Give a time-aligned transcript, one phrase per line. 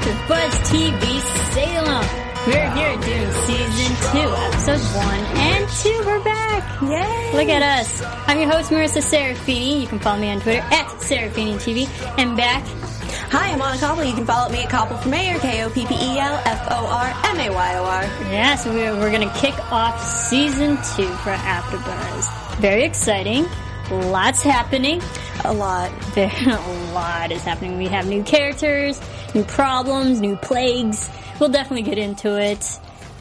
[0.00, 1.20] AfterBuzz TV
[1.52, 2.06] Salem.
[2.46, 6.02] We're here doing season two, episode one and two.
[6.06, 6.80] We're back.
[6.80, 7.32] Yay!
[7.34, 8.02] Look at us.
[8.26, 9.82] I'm your host, Marissa Serafini.
[9.82, 11.86] You can follow me on Twitter at Serafini TV.
[12.18, 12.64] And back,
[13.30, 14.08] Hi, I'm Anna Koppel.
[14.08, 18.02] You can follow me at Koppel for Mayor, K-O-P-P-E-L F-O-R-M-A-Y-O-R.
[18.32, 22.56] yeah, so we're, we're going to kick off season two for AfterBuzz.
[22.56, 23.46] Very exciting.
[23.90, 25.02] Lots happening.
[25.44, 25.90] A lot.
[26.14, 27.76] There, a lot is happening.
[27.78, 29.00] We have new characters,
[29.34, 31.08] new problems, new plagues.
[31.38, 32.64] We'll definitely get into it.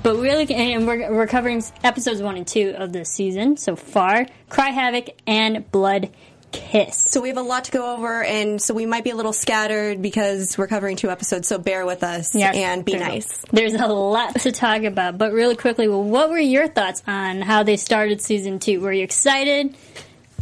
[0.02, 3.76] But we're really, and we're, we're covering episodes one and two of this season so
[3.76, 4.26] far.
[4.48, 6.10] Cry Havoc and Blood
[6.54, 6.96] Kiss.
[6.98, 9.34] So we have a lot to go over, and so we might be a little
[9.34, 13.08] scattered because we're covering two episodes, so bear with us Yes, and be there's a-
[13.08, 13.46] nice.
[13.52, 17.42] there's a lot to talk about, but really quickly, well, what were your thoughts on
[17.42, 18.80] how they started season two?
[18.82, 19.76] Were you excited?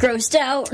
[0.00, 0.70] Grossed out?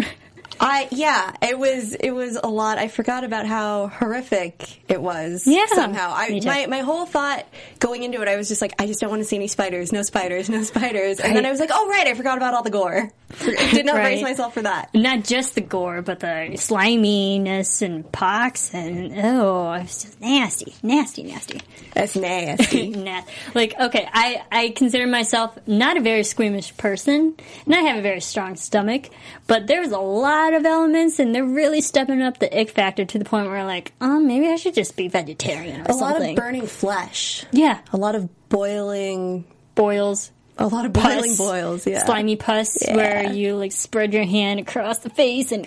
[0.61, 2.79] I yeah, it was it was a lot.
[2.79, 5.47] I forgot about how horrific it was.
[5.47, 6.13] Yeah, somehow.
[6.15, 7.47] I my my whole thought
[7.79, 9.93] going into it, I was just like, I just don't want to see any spiders,
[9.93, 11.21] no spiders, no spiders.
[11.21, 13.11] And then I was like, oh right, I forgot about all the gore.
[13.41, 14.95] I did not brace myself for that.
[14.95, 21.23] Not just the gore, but the sliminess and pox and oh, it's just nasty, nasty,
[21.25, 21.61] nasty.
[21.95, 22.93] That's nasty.
[23.05, 23.23] Nah.
[23.55, 27.35] Like, okay, I, I consider myself not a very squeamish person,
[27.67, 29.11] and I have a very strong stomach,
[29.47, 33.19] but there's a lot of elements, and they're really stepping up the ick factor to
[33.19, 36.37] the point where, like, oh, maybe I should just be vegetarian or a lot of
[36.37, 37.47] burning flesh.
[37.53, 39.45] yeah, A lot of boiling.
[39.75, 41.87] boils, A lot of boiling pus, boils.
[41.87, 42.05] Yeah.
[42.05, 42.95] slimy pus, Yeah.
[42.97, 45.67] where you like spread your hand across the face, and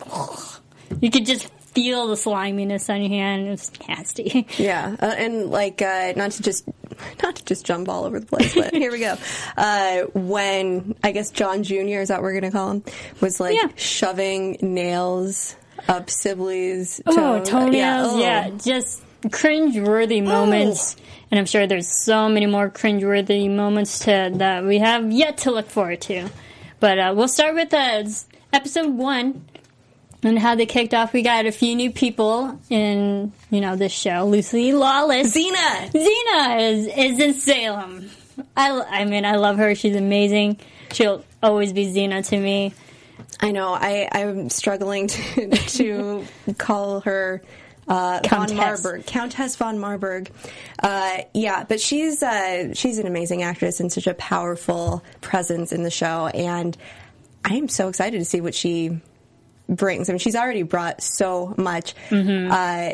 [1.01, 3.47] you could just feel the sliminess on your hand.
[3.49, 4.47] It's nasty.
[4.57, 6.67] Yeah, uh, and like uh, not to just
[7.21, 9.15] not to just jump all over the place, but here we go.
[9.57, 11.99] Uh, when I guess John Jr.
[12.01, 12.83] is that what we're gonna call him
[13.21, 13.67] was like Yeah.
[13.75, 15.55] shoving nails
[15.87, 18.19] up Sibley's Oh, toe- toenails, oh.
[18.19, 20.95] yeah, just cringe-worthy moments.
[21.29, 25.51] And I'm sure there's so many more cringe-worthy moments to, that we have yet to
[25.51, 26.29] look forward to.
[26.79, 28.03] But uh, we'll start with uh,
[28.53, 29.45] episode one
[30.23, 31.13] and how they kicked off.
[31.13, 34.25] We got a few new people in, you know, this show.
[34.25, 35.35] Lucy Lawless.
[35.35, 35.91] Xena.
[35.91, 38.09] Xena is, is in Salem.
[38.55, 39.75] I, I mean, I love her.
[39.75, 40.57] She's amazing.
[40.91, 42.73] She'll always be Xena to me.
[43.39, 43.73] I know.
[43.73, 46.25] I I'm struggling to to
[46.57, 47.41] call her.
[47.87, 48.57] Uh, von Countess.
[48.57, 50.29] Marburg, Countess von Marburg,
[50.83, 55.83] uh, yeah, but she's uh, she's an amazing actress and such a powerful presence in
[55.83, 56.75] the show, and
[57.45, 58.99] I am so excited to see what she
[59.69, 60.09] brings.
[60.09, 61.93] I mean, she's already brought so much.
[62.51, 62.91] Uh,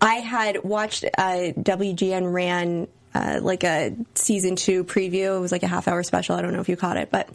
[0.00, 5.36] I had watched uh, WGN ran uh, like a season two preview.
[5.36, 6.36] It was like a half hour special.
[6.36, 7.28] I don't know if you caught it, but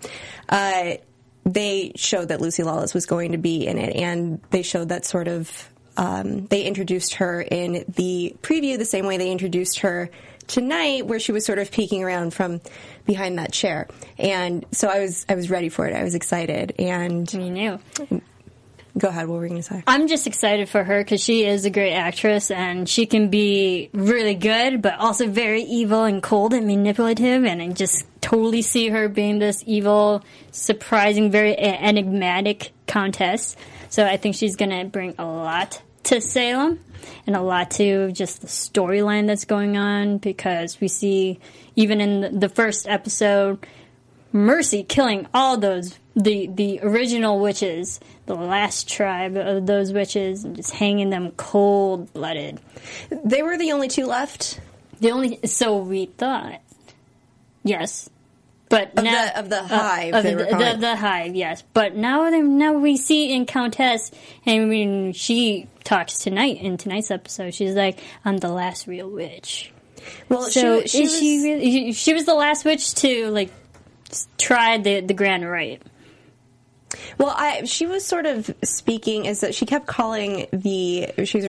[0.49, 0.93] uh,
[1.45, 5.05] they showed that Lucy Lawless was going to be in it, and they showed that
[5.05, 5.69] sort of.
[5.97, 10.09] Um, they introduced her in the preview the same way they introduced her
[10.47, 12.59] tonight, where she was sort of peeking around from
[13.05, 15.95] behind that chair, and so I was I was ready for it.
[15.95, 17.79] I was excited, and You knew.
[18.97, 19.27] Go ahead.
[19.27, 19.83] What were you going to say?
[19.87, 23.89] I'm just excited for her because she is a great actress and she can be
[23.93, 27.43] really good, but also very evil and cold and manipulative.
[27.43, 33.55] And I just totally see her being this evil, surprising, very enigmatic countess.
[33.89, 36.79] So I think she's going to bring a lot to Salem
[37.27, 41.39] and a lot to just the storyline that's going on because we see
[41.75, 43.65] even in the first episode
[44.35, 50.55] Mercy killing all those the the original witches, the last tribe of those witches, and
[50.55, 52.59] just hanging them cold blooded.
[53.09, 54.59] They were the only two left.
[54.99, 56.61] The only so we thought,
[57.63, 58.09] yes,
[58.69, 61.63] but Of now the- of the hive, of they the, were the, the hive, yes.
[61.73, 64.11] But now they, now we see in Countess,
[64.45, 67.53] and I mean she talks tonight in tonight's episode.
[67.53, 69.71] She's like, "I'm the last real witch."
[70.29, 71.91] Well, So she, she is was, she really?
[71.93, 73.51] She was the last witch to like
[74.37, 75.81] try the the grand rite.
[77.17, 81.47] Well, I, she was sort of speaking is that she kept calling the she was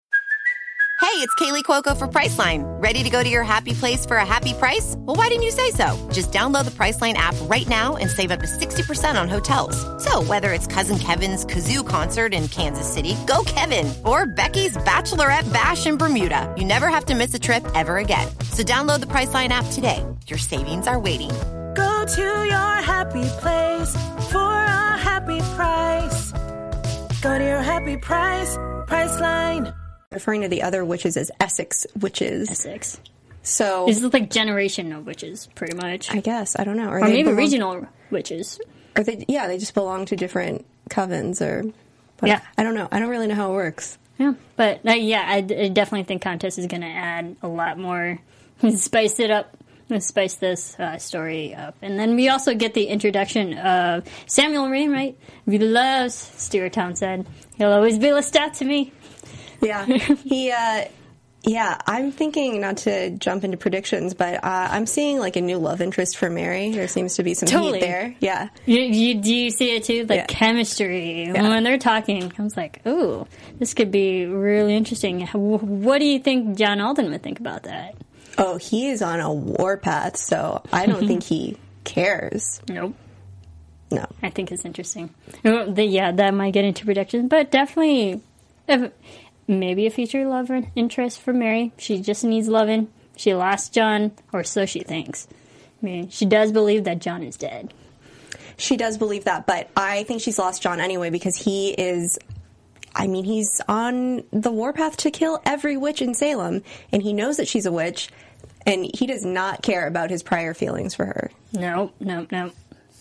[1.24, 2.64] it's Kaley Cuoco for Priceline.
[2.84, 4.96] Ready to go to your happy place for a happy price?
[5.00, 5.98] Well, why didn't you say so?
[6.12, 9.76] Just download the Priceline app right now and save up to 60% on hotels.
[10.04, 15.52] So, whether it's Cousin Kevin's Kazoo concert in Kansas City, go Kevin, or Becky's Bachelorette
[15.54, 18.28] Bash in Bermuda, you never have to miss a trip ever again.
[18.52, 20.06] So, download the Priceline app today.
[20.28, 21.32] Your savings are waiting.
[21.76, 23.92] Go to your happy place
[24.30, 26.32] for a happy price.
[27.22, 28.56] Go to your happy price,
[28.88, 29.74] Priceline.
[30.12, 32.50] referring to the other witches as Essex witches.
[32.50, 33.00] Essex.
[33.44, 36.10] So This is like generation of witches, pretty much.
[36.14, 38.60] I guess I don't know, or, or they maybe belong- regional witches.
[38.98, 41.64] or they yeah they just belong to different covens or.
[42.18, 42.42] But Yeah.
[42.58, 42.88] I don't know.
[42.92, 43.98] I don't really know how it works.
[44.18, 47.78] Yeah, but uh, yeah, I, I definitely think Countess is going to add a lot
[47.80, 48.20] more,
[48.76, 49.58] spice it up,
[50.02, 55.18] spice this uh, story up, and then we also get the introduction of Samuel Wainwright.
[55.46, 57.28] We loves Stuart Townsend.
[57.58, 58.92] He'll always be a Lestat to me.
[59.62, 59.86] Yeah,
[60.26, 60.52] he.
[60.52, 60.86] uh
[61.46, 65.58] Yeah, I'm thinking not to jump into predictions, but uh, I'm seeing like a new
[65.58, 66.72] love interest for Mary.
[66.72, 67.80] There seems to be some Totally.
[67.80, 68.16] heat there.
[68.22, 70.06] Yeah, You, you, do you see it too?
[70.06, 70.26] The Yeah.
[70.28, 72.32] chemistry when they're talking.
[72.40, 73.28] I was like, ooh,
[73.60, 75.28] this could be really interesting.
[75.28, 77.96] What do you think John Alden would think about that?
[78.38, 82.62] Oh, he is on a warpath, so I don't think he cares.
[82.68, 82.96] Nope.
[83.92, 84.06] No.
[84.24, 85.14] I think it's interesting.
[85.44, 88.22] The- Yeah, that might get into predictions, but definitely
[88.68, 88.88] uh,
[89.48, 91.72] maybe a future love interest for Mary.
[91.78, 92.88] She just needs loving.
[93.16, 95.28] She lost John, or so she thinks.
[95.82, 97.72] I mean, she does believe that John is dead.
[98.58, 102.18] She does believe that, but I think she's lost John anyway because he is.
[102.96, 107.38] I mean, he's on the warpath to kill every witch in Salem, and he knows
[107.38, 108.10] that she's a witch,
[108.66, 111.32] and he does not care about his prior feelings for her.
[111.54, 112.52] No, no, no.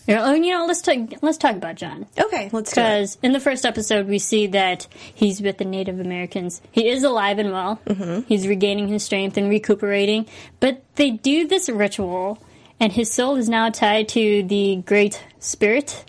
[0.07, 0.97] Yeah, Oh, you know, let's talk.
[1.21, 2.05] Let's talk about John.
[2.19, 2.71] Okay, let's.
[2.71, 6.61] Because in the first episode, we see that he's with the Native Americans.
[6.71, 7.79] He is alive and well.
[7.85, 8.27] Mm-hmm.
[8.27, 10.25] He's regaining his strength and recuperating.
[10.59, 12.37] But they do this ritual,
[12.81, 16.03] and his soul is now tied to the Great Spirit,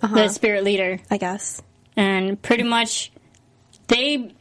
[0.00, 1.00] the Spirit Leader.
[1.10, 1.60] I guess.
[1.96, 3.10] And pretty much,
[3.88, 4.34] they.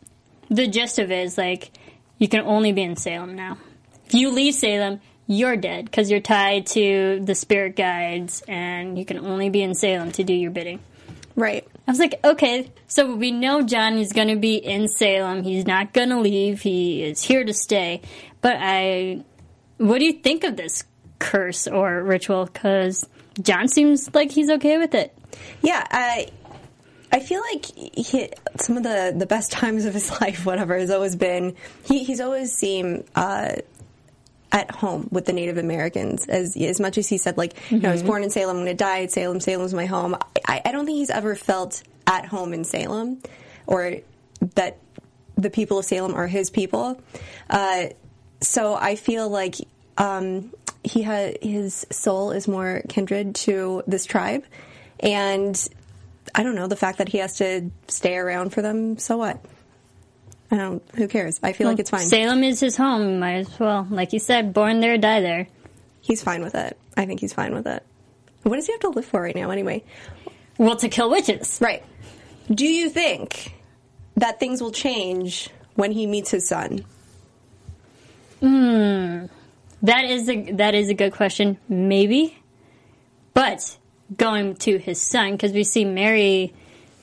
[0.50, 1.72] The gist of it is like,
[2.19, 3.57] you can only be in Salem now.
[4.06, 9.06] If you leave Salem, you're dead because you're tied to the spirit guides, and you
[9.06, 10.80] can only be in Salem to do your bidding.
[11.36, 11.68] Right.
[11.88, 15.44] I was like, okay, so we know John is going to be in Salem.
[15.44, 16.62] He's not going to leave.
[16.62, 18.01] He is here to stay.
[18.42, 19.24] But I,
[19.78, 20.84] what do you think of this
[21.18, 22.45] curse or ritual?
[22.45, 23.07] Because
[23.42, 25.18] John seems like he's okay with it.
[25.62, 26.30] Yeah, I
[27.13, 30.89] I feel like he, some of the the best times of his life, whatever, has
[30.89, 31.56] always been
[31.86, 33.54] he, he's always seemed uh,
[34.51, 36.27] at home with the Native Americans.
[36.27, 38.68] As as much as he said, like, you know, I was born in Salem, when
[38.68, 40.15] I died, Salem, Salem's my home.
[40.48, 43.21] I, I don't think he's ever felt at home in Salem,
[43.68, 43.98] or
[44.56, 44.77] that
[45.36, 47.00] the people of Salem are his people.
[47.48, 47.89] Uh,
[48.42, 49.56] so I feel like
[50.00, 50.51] um,
[50.83, 54.45] he ha- his soul is more kindred to this tribe,
[55.00, 55.69] and
[56.35, 58.97] I don't know the fact that he has to stay around for them.
[58.97, 59.44] So what?
[60.50, 60.83] I don't.
[60.95, 61.39] Who cares?
[61.41, 62.01] I feel like it's fine.
[62.01, 63.19] Salem is his home.
[63.19, 65.47] Might as well, like you said, born there, die there.
[66.01, 66.77] He's fine with it.
[66.97, 67.83] I think he's fine with it.
[68.44, 69.83] What does he have to live for right now, anyway?
[70.57, 71.59] Well, to kill witches.
[71.62, 71.83] Right.
[72.51, 73.56] Do you think
[74.18, 76.85] that things will change when he meets his son?
[78.42, 79.25] Hmm.
[79.83, 81.57] That is a that is a good question.
[81.68, 82.37] Maybe,
[83.33, 83.78] but
[84.16, 86.54] going to his son because we see Mary,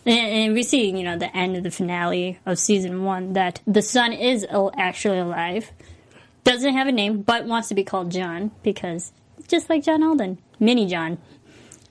[0.07, 3.83] and, we see you know the end of the finale of season one that the
[3.83, 5.73] son is actually alive.
[6.42, 9.12] Doesn't have a name, but wants to be called John because
[9.49, 11.19] just like John Alden, Mini John.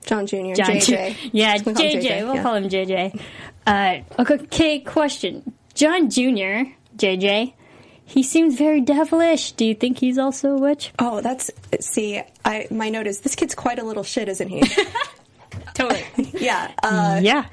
[0.06, 0.54] John Jr.
[0.54, 1.30] John JJ.
[1.32, 2.24] Yeah, Just gonna call him JJ.
[2.24, 2.42] We'll yeah.
[2.42, 3.20] call him JJ.
[3.66, 5.52] Uh, okay, question.
[5.74, 6.70] John Jr.
[6.96, 7.52] JJ.
[8.10, 9.52] He seems very devilish.
[9.52, 10.92] Do you think he's also a witch?
[10.98, 11.48] Oh, that's
[11.78, 12.20] see.
[12.44, 14.62] I my note is this kid's quite a little shit, isn't he?
[15.74, 16.04] Totally.
[16.34, 16.72] yeah.
[16.82, 17.46] Uh, yeah.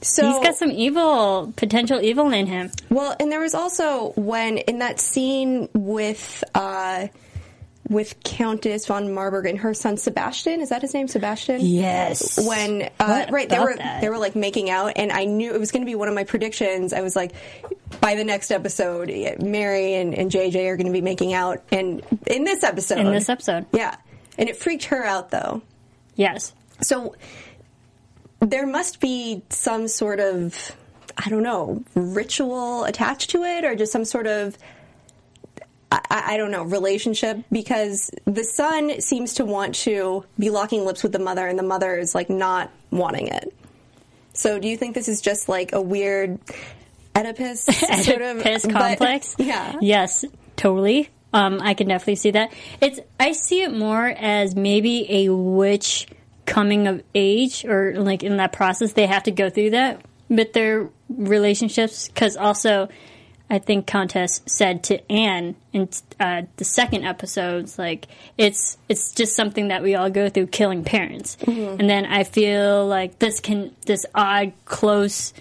[0.00, 2.70] so He's got some evil, potential evil in him.
[2.88, 7.08] Well, and there was also when in that scene with uh,
[7.88, 10.60] with Countess von Marburg and her son Sebastian.
[10.60, 11.60] Is that his name, Sebastian?
[11.62, 12.38] Yes.
[12.46, 14.00] When uh, right they were that?
[14.00, 16.14] they were like making out, and I knew it was going to be one of
[16.14, 16.92] my predictions.
[16.92, 17.32] I was like,
[18.00, 21.62] by the next episode, eh, Mary and, and JJ are going to be making out,
[21.70, 23.66] and in this episode, In this episode.
[23.72, 23.96] yeah,
[24.36, 25.62] and it freaked her out though.
[26.16, 26.52] Yes.
[26.80, 27.16] So
[28.40, 30.76] there must be some sort of
[31.16, 34.56] I don't know ritual attached to it, or just some sort of
[35.90, 41.02] I, I don't know relationship because the son seems to want to be locking lips
[41.02, 43.52] with the mother, and the mother is like not wanting it.
[44.34, 46.38] So do you think this is just like a weird?
[47.26, 49.36] Oedipus sort of Oedipus but- complex.
[49.38, 49.76] yeah.
[49.80, 50.24] Yes,
[50.56, 51.10] totally.
[51.32, 52.52] Um, I can definitely see that.
[52.80, 56.06] It's I see it more as maybe a witch
[56.46, 60.54] coming of age, or like in that process, they have to go through that with
[60.54, 62.08] their relationships.
[62.08, 62.88] Because also,
[63.50, 68.06] I think Countess said to Anne in uh, the second episode, like
[68.38, 71.36] it's it's just something that we all go through, killing parents.
[71.46, 75.34] And then I feel like this can this odd close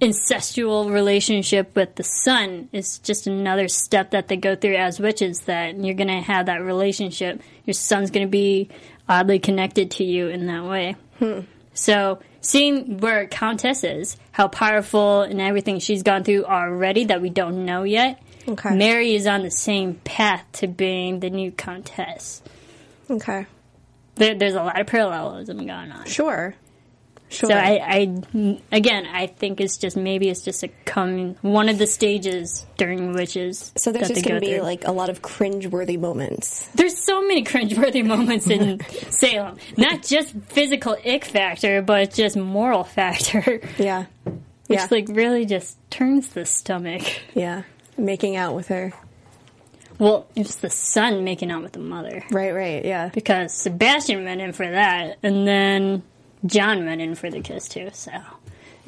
[0.00, 5.40] incestual relationship with the son is just another step that they go through as witches
[5.42, 8.68] that you're going to have that relationship your son's going to be
[9.08, 11.40] oddly connected to you in that way hmm.
[11.72, 17.30] so seeing where countess is how powerful and everything she's gone through already that we
[17.30, 18.74] don't know yet Okay.
[18.76, 22.42] mary is on the same path to being the new countess
[23.10, 23.46] Okay.
[24.16, 26.54] there, there's a lot of parallelism going on Sure.
[27.34, 27.50] Sure.
[27.50, 27.80] so I,
[28.34, 32.64] I, again, I think it's just maybe it's just a coming one of the stages
[32.76, 33.72] during witches.
[33.76, 34.62] So there's just going to be through.
[34.62, 36.66] like a lot of cringe-worthy moments.
[36.74, 39.58] there's so many cringeworthy moments in Salem.
[39.76, 44.06] Not just physical ick factor, but just moral factor, Yeah.
[44.66, 44.88] which Yeah.
[44.90, 47.02] like really just turns the stomach.
[47.34, 47.62] yeah.
[47.98, 48.92] Making out with her.
[49.98, 52.52] Well, it's the son making out with the mother Right.
[52.52, 52.84] Right.
[52.84, 53.10] Yeah.
[53.14, 56.02] because Sebastian went in for that, and then
[56.46, 57.90] John went in for the kiss too.
[57.92, 58.12] So,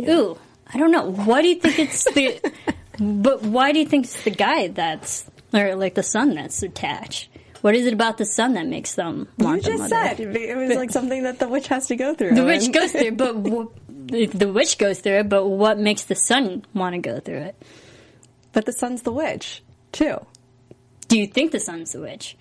[0.00, 0.38] ooh,
[0.72, 1.10] I don't know.
[1.10, 2.40] Why do you think it's the?
[2.98, 7.28] but why do you think it's the guy that's or like the son that's attached?
[7.62, 9.96] What is it about the son that makes them You want the just mother?
[10.16, 12.34] said it was like something that the witch has to go through.
[12.34, 15.28] The witch goes through, but wh- the witch goes through it.
[15.28, 17.62] But what makes the son want to go through it?
[18.52, 20.24] but the son's the witch too.
[21.08, 22.36] Do you think the son's the witch?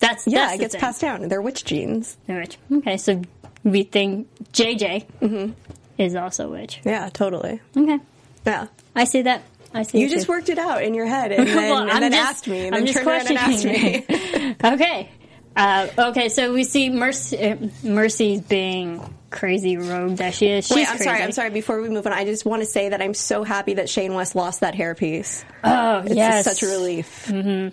[0.00, 0.80] That's Yeah, that's it gets thing.
[0.80, 1.28] passed down.
[1.28, 2.16] They're witch genes.
[2.26, 2.58] The witch.
[2.72, 3.22] Okay, so
[3.64, 5.52] we think JJ Mm-hmm.
[5.98, 6.80] is also witch.
[6.84, 7.60] Yeah, totally.
[7.76, 7.98] Okay,
[8.46, 8.66] Yeah.
[8.94, 9.42] I see that.
[9.74, 9.92] I see.
[9.92, 9.98] That.
[10.02, 10.32] You just too.
[10.32, 12.74] worked it out in your head and then, Well, and then just- asked me and
[12.74, 14.56] I'm then just turned around and asked me.
[14.74, 15.08] okay.
[15.54, 20.66] Uh, okay, so we see Mercy, uh, Mercy's being crazy rogue that she is.
[20.66, 21.22] She's Wait, I'm sorry.
[21.22, 21.50] I'm sorry.
[21.50, 24.14] Before we move on, I just want to say that I'm so happy that Shane
[24.14, 25.44] West lost that hairpiece.
[25.62, 26.44] Oh, It's yes.
[26.46, 27.28] such a relief.
[27.28, 27.72] And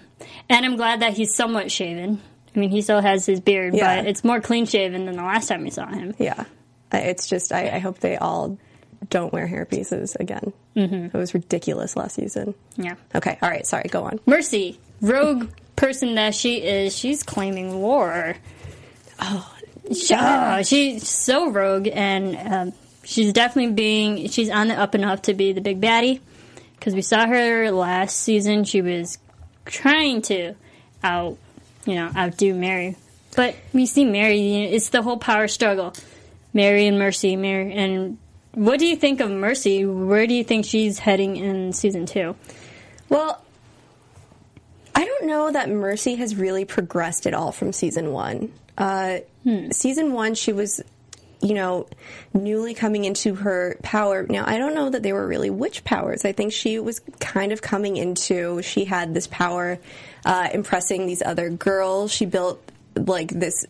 [0.50, 2.22] I'm glad that he's somewhat shaven.
[2.56, 3.98] I mean, he still has his beard, Yeah.
[4.02, 6.14] but it's more clean shaven than the last time we saw him.
[6.18, 6.46] Yeah,
[6.92, 8.58] it's just I, I hope they all
[9.10, 10.52] don't wear hairpieces again.
[10.76, 11.06] Mm-hmm.
[11.06, 12.54] It was ridiculous last season.
[12.76, 12.96] Yeah.
[13.16, 13.66] Okay, all right.
[13.66, 13.88] Sorry.
[13.90, 14.20] Go on.
[14.26, 18.36] Mercy, rogue person that she is, she's claiming war.
[19.20, 19.56] Oh,
[19.94, 24.28] She- oh, she's so rogue, and um, she's definitely being.
[24.30, 26.20] She's on the up and up to be the big baddie.
[26.78, 29.18] Because we saw her last season, she was
[29.66, 30.54] trying to
[31.04, 31.38] out,
[31.86, 32.96] you know, outdo Mary.
[33.36, 34.40] But we see Mary.
[34.40, 35.94] You know, it's the whole power struggle.
[36.54, 38.18] Mary and Mercy, Mary, and
[38.54, 39.86] what do you think of Mercy?
[39.86, 42.36] Where do you think she's heading in season two?
[43.08, 43.42] Well,
[44.96, 48.52] I don't know that Mercy has really progressed at all from season one.
[48.78, 49.20] Uh,
[49.72, 50.82] Season one, she was,
[51.42, 51.88] you know,
[52.34, 54.26] newly coming into her power.
[54.30, 56.26] Now, I don't know that they were really witch powers.
[56.26, 59.80] I think she was kind of coming into, she had this power,
[60.26, 62.12] uh, impressing these other girls.
[62.12, 62.62] She built,
[62.96, 63.66] like, this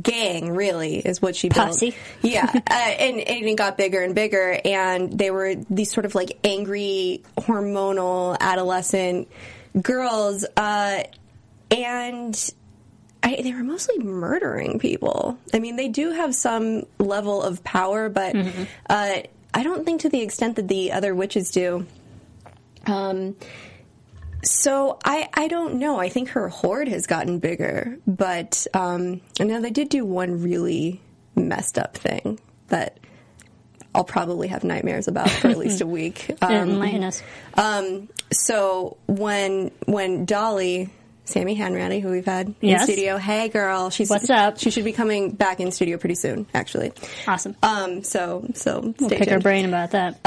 [0.00, 1.90] gang, really, is what she Posse.
[1.90, 2.32] built.
[2.32, 6.14] Yeah, uh, and, and it got bigger and bigger, and they were these sort of
[6.14, 9.28] like angry, hormonal, adolescent
[9.80, 11.02] girls, uh,
[11.70, 12.52] and
[13.22, 15.38] I, they were mostly murdering people.
[15.54, 18.34] I mean, they do have some level of power, but
[18.88, 19.22] uh,
[19.54, 21.86] I don't think to the extent that the other witches do.
[22.86, 23.36] Um,
[24.42, 25.98] so I, I don't know.
[26.00, 30.42] I think her horde has gotten bigger, but um, I know they did do one
[30.42, 31.00] really
[31.36, 32.98] messed up thing that
[33.94, 36.30] I'll probably have nightmares about for at least a week.
[36.42, 37.22] Um, Enlighten us.
[37.54, 40.88] um, so when when Dolly,
[41.24, 42.84] Sammy Hanratty, who we've had in Yes.
[42.84, 44.58] studio, hey girl, she's What's up?
[44.58, 46.92] She should be coming back in studio pretty soon, actually.
[47.28, 47.54] Awesome.
[47.62, 50.18] Um, so so We'll pick her brain about that.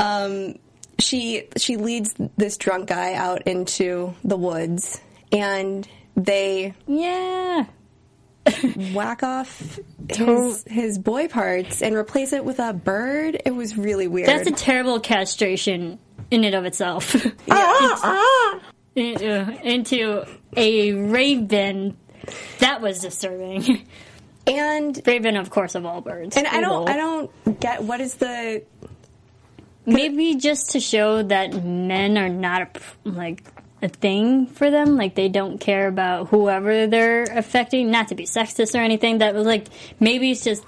[1.00, 7.66] She she leads this drunk guy out into the woods, and they yeah.
[8.94, 13.42] whack off his his boy parts and replace it with a bird.
[13.46, 14.28] It was really weird.
[14.28, 16.00] That's a terrible castration
[16.32, 17.16] in and of itself.
[17.50, 18.60] Ah, ah, ah.
[18.96, 20.26] In- uh, into
[20.56, 21.98] a raven.
[22.60, 23.86] That was disturbing.
[24.48, 26.38] and raven, of course, of all birds.
[26.38, 28.64] and I don't I don't get what is the
[29.86, 33.44] Maybe just to show that men are not a, like
[33.82, 34.98] a thing for them.
[34.98, 37.92] Like they don't care about whoever they're affecting.
[37.92, 39.20] Not to be sexist or anything.
[39.20, 39.68] That was like
[40.00, 40.64] maybe it's just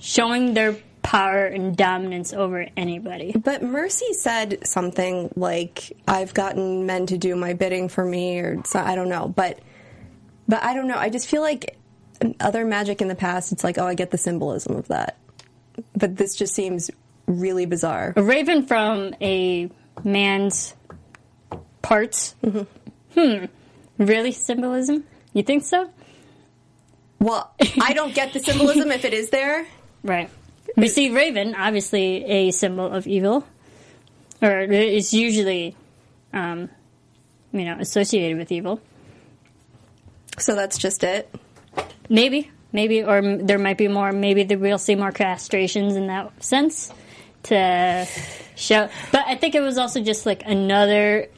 [0.00, 3.32] showing their power and dominance over anybody.
[3.32, 8.62] But Mercy said something like, "I've gotten men to do my bidding for me," or
[8.64, 9.28] so, I don't know.
[9.28, 9.60] But
[10.46, 10.98] but I don't know.
[10.98, 11.78] I just feel like
[12.40, 15.16] other magic in the past, it's like, oh, I get the symbolism of that.
[15.96, 16.90] But this just seems
[17.28, 18.12] really bizarre.
[18.16, 19.70] A raven from a
[20.02, 20.74] man's
[21.82, 22.34] parts.
[23.14, 23.44] Hmm.
[23.98, 25.04] Really symbolism?
[25.32, 25.90] You think so?
[27.20, 29.66] Well, I don't get the symbolism if it is there.
[30.04, 30.30] Right.
[30.76, 33.44] We see raven, obviously a symbol of evil,
[34.40, 35.74] or it's usually,
[36.32, 36.68] um,
[37.50, 38.80] you know, associated with evil.
[40.38, 41.34] So that's just it.
[42.08, 44.12] Maybe, maybe, or there might be more.
[44.12, 46.92] Maybe we'll see more castrations in that sense
[47.44, 48.06] to
[48.56, 48.88] show.
[49.12, 51.28] But I think it was also just like another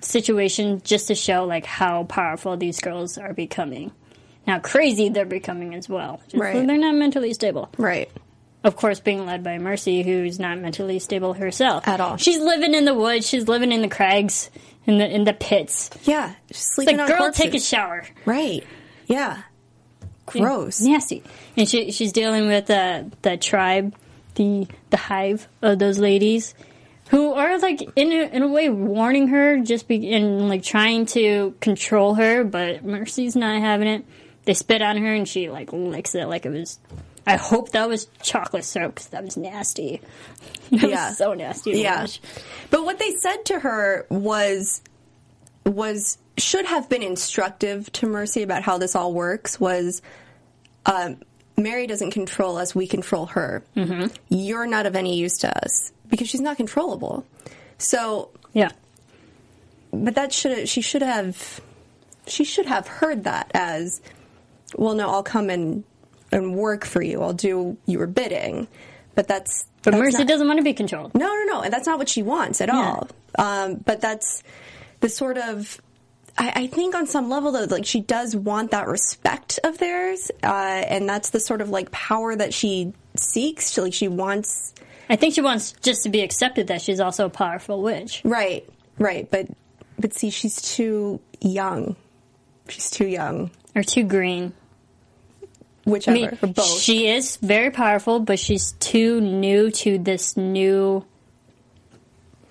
[0.00, 3.92] situation just to show like how powerful these girls are becoming.
[4.46, 6.20] Now, crazy they're becoming as well.
[6.24, 6.66] Just Right.
[6.66, 7.70] They're not mentally stable.
[7.78, 8.10] Right.
[8.64, 12.16] Of course, being led by Mercy, who's not mentally stable herself At all.
[12.16, 13.28] She's living in the woods.
[13.28, 14.50] She's living in the crags,
[14.86, 15.90] in the in the pits.
[16.04, 16.32] Yeah.
[16.48, 17.42] Just It's like, on girl, corpses.
[17.42, 18.04] take a shower.
[18.24, 18.64] Right.
[19.06, 19.42] Yeah.
[20.26, 20.80] Gross.
[20.80, 21.22] nasty.
[21.56, 23.94] And she she's dealing with uh, the tribe,
[24.34, 26.54] the the hive of those ladies,
[27.10, 31.06] who are like in a, in a way warning her, just be and like trying
[31.06, 34.04] to control her, but Mercy's not having it.
[34.44, 36.78] They spit on her and she like licks it like it was.
[37.24, 40.00] I hope that was chocolate syrup because that was nasty.
[40.70, 41.08] That Yeah.
[41.10, 41.72] was so nasty.
[41.72, 42.00] Yeah.
[42.00, 42.20] watch.
[42.70, 44.80] But what they said to her was
[45.66, 50.00] was should have been instructive to Mercy about how this all works was
[50.86, 51.18] um,
[51.56, 53.62] Mary doesn't control us, we control her.
[53.76, 54.06] Mm-hmm.
[54.28, 57.26] You're not of any use to us because she's not controllable.
[57.78, 58.70] So, Yeah.
[59.92, 61.60] but that should she should have
[62.26, 64.00] she should have heard that as
[64.76, 64.94] well.
[64.94, 65.84] No, I'll come and
[66.30, 67.20] and work for you.
[67.20, 68.68] I'll do your bidding.
[69.14, 71.14] But that's But that's Mercy not- doesn't want to be controlled.
[71.14, 73.08] no, no, no, and that's not what she wants at all.
[73.38, 74.42] Um, but that's
[75.00, 75.80] the sort of.
[76.38, 80.30] I, I think on some level though, like she does want that respect of theirs,
[80.42, 83.70] uh, and that's the sort of like power that she seeks.
[83.70, 84.74] She, like she wants,
[85.10, 88.22] I think she wants just to be accepted that she's also a powerful witch.
[88.24, 88.68] right,
[88.98, 89.46] right, but
[89.98, 91.96] but see, she's too young.
[92.68, 93.50] She's too young.
[93.74, 94.52] Or too green.
[95.84, 96.80] Whichever, I mean, both.
[96.80, 101.04] she is very powerful, but she's too new to this new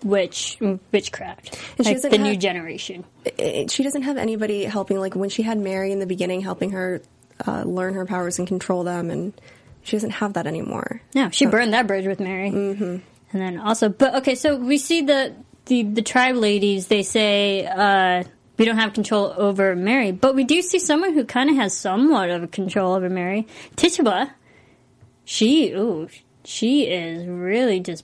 [0.03, 0.57] witch
[0.91, 3.05] witchcraft, And she like the doesn't new generation.
[3.69, 4.99] she doesn't have anybody helping.
[4.99, 7.01] Like when she had Mary in the beginning, helping her
[7.45, 9.33] uh, learn her powers and control them, and
[9.83, 11.01] she doesn't have that anymore.
[11.15, 12.83] No, she burned that bridge with Mary, mm-hmm.
[12.83, 13.01] and
[13.41, 15.35] then also, but okay, so we see the
[15.65, 16.87] the the tribe ladies.
[16.87, 18.23] They say uh,
[18.57, 21.75] we don't have control over Mary, but we do see someone who kind of has
[21.75, 23.47] somewhat of a control over Mary.
[23.75, 24.31] Tituba,
[25.25, 26.09] she ooh,
[26.43, 28.03] she is really just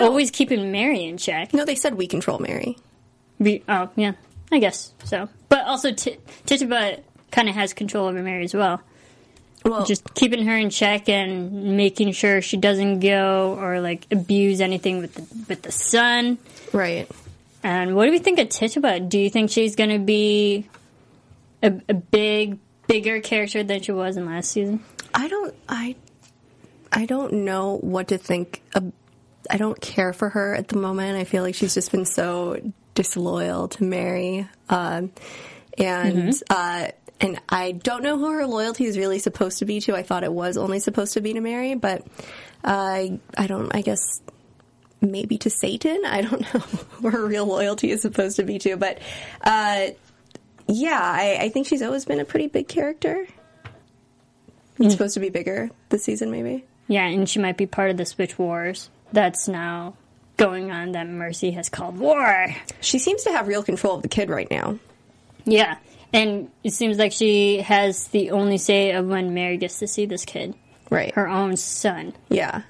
[0.00, 1.52] always keeping Mary in check.
[1.52, 2.76] No, they said we control Mary.
[3.40, 4.12] Be, oh, yeah,
[4.50, 5.28] I guess so.
[5.48, 7.00] But also, T- Tituba
[7.30, 8.80] kind of has control over Mary as well.
[9.64, 14.60] Well, Just keeping her in check and making sure she doesn't go or like abuse
[14.60, 16.38] anything with the with the son.
[16.72, 17.08] right.
[17.64, 18.98] And what do we think of Tituba?
[18.98, 20.68] Do you think she's going to be
[21.62, 24.82] a, a big, bigger character than she was in last season?
[25.14, 25.54] I don't.
[25.68, 25.94] I.
[26.90, 28.62] I don't know what to think.
[28.74, 28.92] Of,
[29.50, 31.18] I don't care for her at the moment.
[31.18, 32.60] I feel like she's just been so
[32.94, 35.12] disloyal to Mary, um,
[35.78, 36.88] and uh,
[37.20, 39.96] and I don't know who her loyalty is really supposed to be to.
[39.96, 42.06] I thought it was only supposed to be to Mary, but
[42.64, 43.74] I I don't.
[43.74, 44.20] I guess
[45.00, 46.02] maybe to Satan.
[46.06, 48.98] I don't know who her real loyalty is supposed to be to, but
[49.42, 49.88] uh,
[50.68, 53.26] yeah, I, I think she's always been a pretty big character.
[54.78, 56.64] It's supposed to be bigger this season, maybe.
[56.88, 59.94] Yeah, and she might be part of the Switch Wars that's now
[60.36, 62.54] going on that Mercy has called war.
[62.80, 64.78] She seems to have real control of the kid right now.
[65.44, 65.76] Yeah,
[66.12, 70.06] and it seems like she has the only say of when Mary gets to see
[70.06, 70.54] this kid,
[70.90, 71.14] Right.
[71.14, 72.14] her own son.
[72.28, 72.62] Yeah.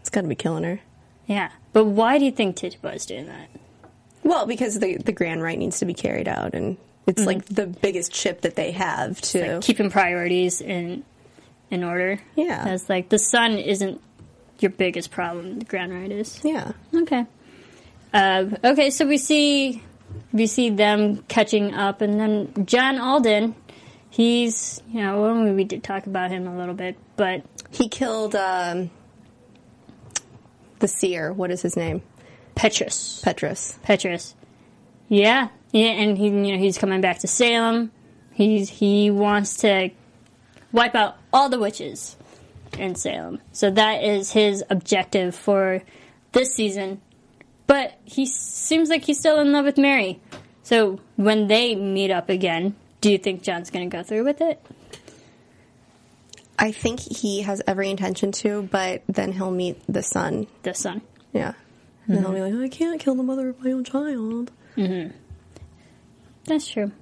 [0.00, 0.80] It's got to be killing her.
[1.26, 3.48] Yeah, but why do you think Tituba is doing that?
[4.22, 6.76] Well, because the the grand rite needs to be carried out, and
[7.06, 7.26] it's mm-hmm.
[7.26, 9.60] like the biggest chip that they have to.
[9.62, 11.04] Keeping priorities in
[11.70, 12.20] in order.
[12.36, 12.64] Yeah.
[12.64, 14.00] That's like the son isn't
[14.64, 15.60] your biggest problem.
[15.60, 16.40] The grand rite is.
[16.42, 16.72] yeah.
[16.92, 17.24] Okay.
[18.12, 19.82] Uh, okay, so we see
[20.32, 23.54] we see them catching up, and then John Alden.
[24.10, 28.36] He's you know well, we did talk about him a little bit, but He killed
[28.36, 28.90] um,
[30.78, 31.32] the seer.
[31.32, 32.02] What is his name?
[32.54, 33.20] Petrus.
[33.24, 33.76] Petrus.
[33.82, 34.36] Petrus.
[35.08, 37.90] Yeah, yeah, and he, you know, he's coming back to Salem.
[38.32, 39.90] He's he wants to
[40.72, 42.16] wipe out all the witches
[42.78, 43.40] in Salem.
[43.52, 45.82] So that is his objective for
[46.32, 47.00] this season.
[47.66, 50.20] But he seems like he's still in love with Mary.
[50.62, 54.40] So when they meet up again, do you think John's going to go through with
[54.40, 54.64] it?
[56.58, 60.46] I think he has every intention to, but then he'll meet the son.
[60.62, 61.02] The son.
[61.32, 61.54] Yeah.
[62.06, 64.52] And then he'll be like, I can't kill the mother of my own child.
[64.76, 65.16] Mm-hmm.
[66.44, 66.92] That's true.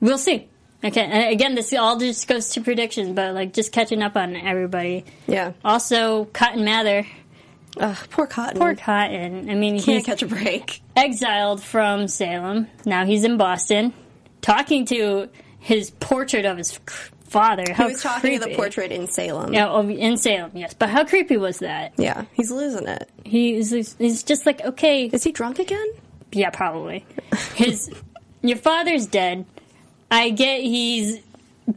[0.00, 0.48] We'll see.
[0.84, 4.36] Okay, and again, this all just goes to predictions, but like just catching up on
[4.36, 5.04] everybody.
[5.26, 5.52] Yeah.
[5.64, 7.04] Also, Cotton Mather,
[7.78, 8.58] Ugh, poor Cotton.
[8.60, 9.50] poor Cotton.
[9.50, 10.80] I mean, he Can't catch a break.
[10.94, 12.68] exiled from Salem.
[12.84, 13.92] Now he's in Boston,
[14.40, 16.78] talking to his portrait of his
[17.24, 17.64] father.
[17.66, 19.52] He How was talking to the portrait in Salem.
[19.52, 20.74] Yeah, in Salem, yes.
[20.74, 21.92] But how creepy was that?
[21.98, 23.10] Yeah, he's losing it.
[23.24, 25.86] He's he's just like okay, Is he drunk again?
[26.30, 27.04] Yeah, probably.
[27.56, 27.90] His
[28.42, 29.44] your father's dead.
[30.10, 31.20] I get he's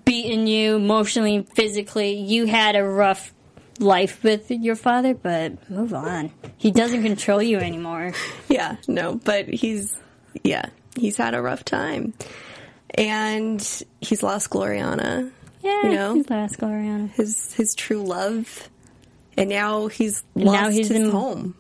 [0.06, 2.14] beaten you emotionally, physically.
[2.16, 3.34] You had a rough
[3.80, 6.32] life with your father, but move on.
[6.58, 8.14] He doesn't control you anymore.
[8.50, 9.96] Yeah, no, but he's
[10.44, 10.66] yeah,
[10.96, 12.14] he's had a rough time,
[12.96, 13.62] and
[14.02, 16.14] he's lost Gloriana, Yeah, You know?
[16.16, 17.10] he's lost Gloriana.
[17.12, 18.70] his his true love,
[19.38, 21.56] and now he's And lost now he's his in- home,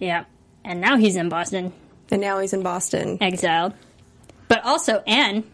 [0.00, 0.24] Yeah,
[0.64, 1.72] and now he's in Boston,
[2.10, 3.18] and now he's in Boston.
[3.20, 3.74] exiled.
[4.48, 5.44] But also Anne,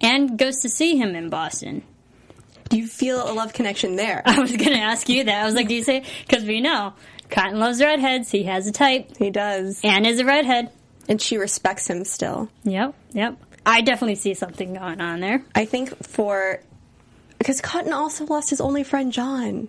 [0.00, 1.82] Anne goes to see him in Boston.
[2.68, 4.22] Do you feel a love connection there?
[4.26, 5.42] I was going to ask you that.
[5.42, 6.04] I was like, do you say?
[6.26, 6.94] Because we know
[7.28, 8.30] Cotton loves redheads.
[8.30, 9.16] He has a type.
[9.18, 10.70] He does, Anne is a redhead.
[11.08, 12.48] and she respects him still.
[12.64, 13.36] Yep, yep.
[13.66, 15.44] I definitely see something going on there.
[15.54, 16.60] I think for
[17.38, 19.68] because Cotton also lost his only friend John.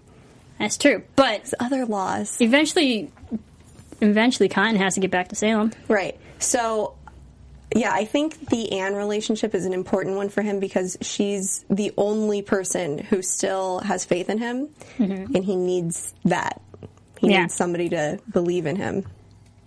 [0.59, 1.03] That's true.
[1.15, 3.11] But His other loss, eventually,
[3.99, 5.71] eventually, Cotton has to get back to Salem.
[5.87, 6.17] right?
[6.39, 6.95] So.
[7.75, 11.93] Yeah, I think the Anne relationship is an important one for him because she's the
[11.97, 15.33] only person who still has faith in him, mm-hmm.
[15.35, 16.61] and he needs that.
[17.19, 17.41] He Yeah.
[17.41, 19.05] needs somebody to believe in him,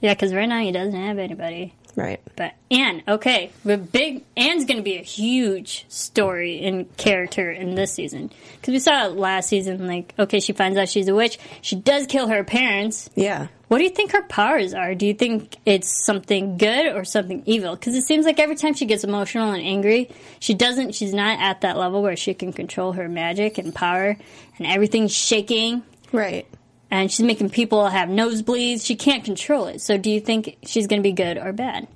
[0.01, 1.73] Yeah, because right now he doesn't have anybody.
[1.97, 2.21] Right?
[2.37, 7.75] But Anne, okay, the big Anne's going to be a huge story and character in
[7.75, 8.31] this season
[8.61, 9.87] because we saw it last season.
[9.87, 11.39] Like, okay, she finds out she's a witch.
[11.63, 13.11] She does kill her parents.
[13.15, 13.49] Yeah.
[13.69, 14.95] What do you think her powers are?
[14.95, 17.75] Do you think it's something good or something evil?
[17.75, 20.95] Because it seems like every time she gets emotional and angry, she doesn't.
[20.95, 24.17] She's not at that level where she can control her magic and power,
[24.59, 26.47] and everything's shaking, Right.
[26.90, 28.85] And she's making people have nosebleeds.
[28.85, 29.81] She can't control it.
[29.81, 31.88] So, do you think she's going to be good or bad?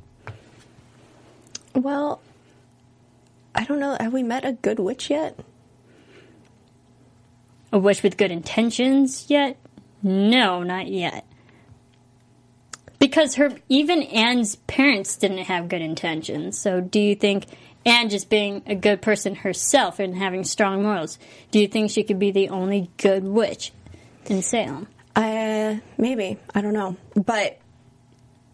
[1.75, 2.21] Well,
[3.55, 3.97] I don't know.
[3.99, 5.39] Have we met a good witch yet?
[7.73, 9.57] A witch with good intentions yet?
[10.03, 11.25] No, not yet.
[12.99, 16.59] Because her even Anne's parents didn't have good intentions.
[16.59, 17.47] So do you think
[17.85, 21.19] Anne just being a good person herself and having strong morals,
[21.51, 23.73] do you think she could be the only good witch
[24.29, 24.87] in Salem?
[25.17, 27.59] Uh, maybe I don't know, but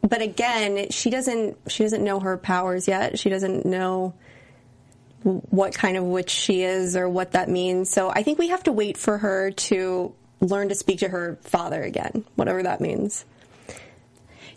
[0.02, 3.18] but again, she doesn't she doesn't know her powers yet.
[3.18, 4.14] She doesn't know
[5.24, 7.90] what kind of witch she is or what that means.
[7.90, 11.38] So I think we have to wait for her to learn to speak to her
[11.42, 13.24] father again, whatever that means.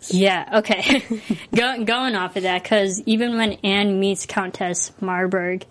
[0.08, 1.02] Yeah, okay.
[1.54, 5.64] Go, going off of that, because even when Anne meets Countess Marburg,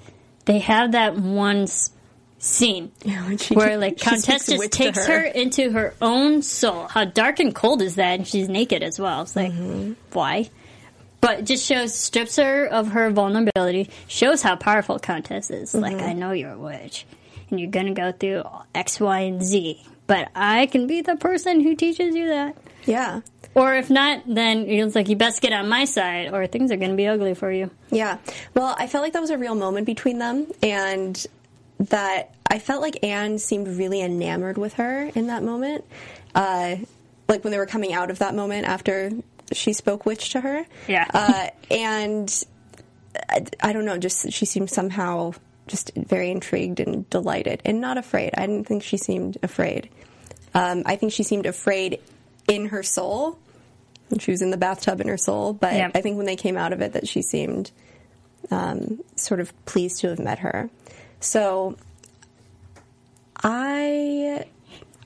[0.46, 1.68] they have that one
[2.40, 2.92] scene
[3.54, 5.20] where like Countess just takes her.
[5.22, 5.26] her.
[5.26, 6.88] into her own soul.
[6.88, 8.20] How dark and cold is that?
[8.20, 9.22] And she's naked as well.
[9.24, 9.94] It's like, Mm-hmm.
[10.14, 10.50] why?
[11.20, 15.74] But it just shows, strips her of her vulnerability, shows how powerful Countess is.
[15.74, 16.06] Like, Mm-hmm.
[16.10, 17.06] I know you're a witch,
[17.50, 18.44] and you're gonna go through
[18.76, 19.82] X, Y, and Z.
[20.06, 22.56] But I can be the person who teaches you that.
[22.86, 23.22] Yeah.
[23.56, 26.78] Or if not, then it's like you best get on my side, or things are
[26.78, 27.72] going to be ugly for you.
[27.90, 28.20] Yeah.
[28.54, 31.26] Well, I felt like that was a real moment between them, and
[31.80, 35.86] that I felt like Anne seemed really enamored with her in that moment.
[36.34, 36.78] Uh,
[37.28, 39.12] like when they were coming out of that moment after
[39.52, 40.66] she spoke witch to her.
[40.88, 41.06] Yeah.
[41.14, 42.44] Uh, and
[43.30, 45.34] I, I don't know, just she seemed somehow
[45.68, 48.32] just very intrigued and delighted and not afraid.
[48.38, 49.90] I didn't think she seemed afraid.
[50.54, 52.00] Um, I think she seemed afraid
[52.48, 53.38] in her soul.
[54.10, 55.92] when She was in the bathtub in her soul, but Yeah.
[55.94, 57.72] I think when they came out of it, that she seemed
[58.50, 60.70] um, sort of pleased to have met her.
[61.28, 61.76] So
[63.44, 64.46] I,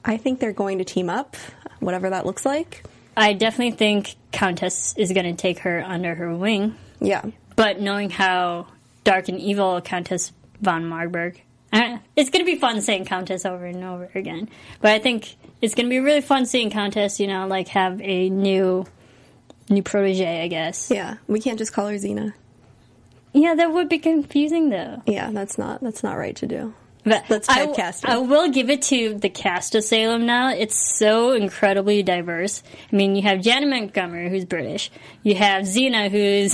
[0.06, 1.36] I think they're going to team up,
[1.80, 2.84] whatever that looks like.
[3.18, 7.24] I definitely think Countess is going to take her under her wing, Yeah,
[7.56, 8.68] but knowing how
[9.04, 10.32] dark and evil Countess
[10.62, 11.42] von Marburg,
[11.74, 14.48] uh, it's going to be fun saying Countess over and over again.
[14.80, 18.00] But I think it's going to be really fun seeing Countess, you know, like have
[18.00, 18.86] a new,
[19.70, 20.92] new protege, I guess.
[20.92, 21.16] yeah.
[21.28, 22.34] We can't just call her Xena.
[23.34, 25.02] Yeah, that would be confusing though.
[25.06, 26.74] Yeah, that's not that's not right to do.
[27.04, 28.12] But Let's I, typecast her.
[28.14, 30.54] I will give it to the cast of Salem now.
[30.54, 32.62] It's so incredibly diverse.
[32.92, 34.92] I mean, you have Janet Montgomery, who's British.
[35.24, 36.54] You have Xena, who's,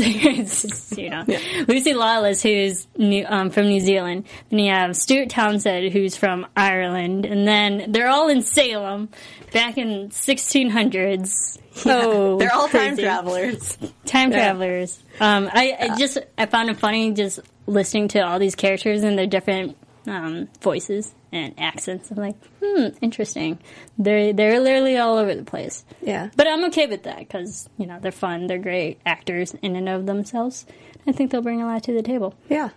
[0.98, 1.26] you know,
[1.68, 4.26] Lucy Lawless, who's new, um, from New Zealand.
[4.50, 7.26] Then you have Stuart Townsend, who's from Ireland.
[7.26, 9.10] And then they're all in Salem
[9.52, 11.60] back in 1600s.
[11.86, 13.78] oh, They're all time travelers.
[14.06, 14.38] Time Yeah.
[14.38, 14.98] travelers.
[15.20, 19.18] Um, I, I just I found it funny just listening to all these characters and
[19.18, 19.78] their different
[20.08, 22.10] um, voices and accents.
[22.10, 23.60] I'm like, hmm, interesting.
[23.98, 25.84] They're they're literally all over the place.
[26.02, 26.30] Yeah.
[26.36, 28.48] But I'm okay with that because you know they're fun.
[28.48, 30.66] They're great actors in and of themselves.
[31.06, 32.34] I think they'll bring a lot to the table.
[32.50, 32.70] Yeah.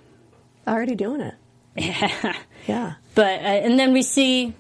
[0.67, 1.35] Already doing it.
[1.77, 2.37] Yeah.
[2.67, 2.95] Yeah.
[3.15, 4.53] But uh, and then we see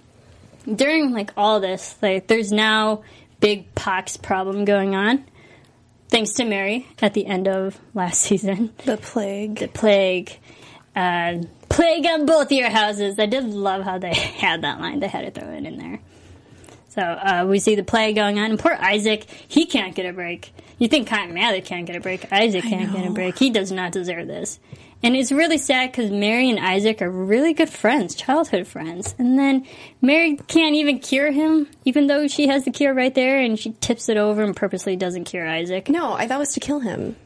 [0.75, 3.03] during like all this, like there's now
[3.41, 5.25] big pox problem going on.
[6.09, 9.57] Thanks to Mary at the end of last season, The plague.
[9.59, 10.39] the plague,
[10.97, 11.43] uh,
[11.81, 13.19] plague on both your houses.
[13.19, 15.01] I did love how they had that line.
[15.01, 16.01] They had to throw it in there.
[16.91, 20.13] So uh, we see the plague going on, and poor Isaac, he can't get a
[20.13, 20.53] break.
[20.79, 22.31] You think Cotton Mather can't get a break?
[22.33, 23.39] Isaac can't get a break.
[23.39, 24.59] He does not deserve this.
[25.03, 29.15] And it's really sad because Mary and Isaac are really good friends, childhood friends.
[29.19, 29.67] And then
[30.03, 33.73] Mary can't even cure him, even though she has the cure right there, and she
[33.81, 35.89] tips it over and purposely doesn't cure Isaac.
[35.89, 37.17] No, I thought it was to kill him.